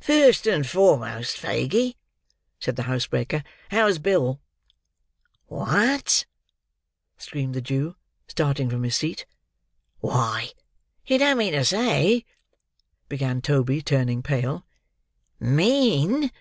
"First 0.00 0.46
and 0.46 0.66
foremost, 0.68 1.38
Faguey," 1.38 1.96
said 2.60 2.76
the 2.76 2.82
housebreaker, 2.82 3.42
"how's 3.70 3.96
Bill?" 3.98 4.38
"What!" 5.46 6.26
screamed 7.16 7.54
the 7.54 7.62
Jew, 7.62 7.96
starting 8.26 8.68
from 8.68 8.82
his 8.82 8.96
seat. 8.96 9.24
"Why, 10.00 10.50
you 11.06 11.16
don't 11.16 11.38
mean 11.38 11.54
to 11.54 11.64
say—" 11.64 12.26
began 13.08 13.40
Toby, 13.40 13.80
turning 13.80 14.22
pale. 14.22 14.66
"Mean!" 15.40 16.32